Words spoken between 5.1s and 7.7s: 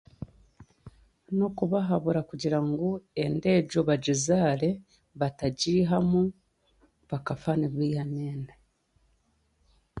batagiihamu bakafa